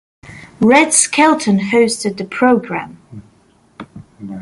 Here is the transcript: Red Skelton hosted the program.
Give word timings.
Red 0.59 0.93
Skelton 0.95 1.59
hosted 1.59 2.17
the 2.17 2.25
program. 2.25 2.99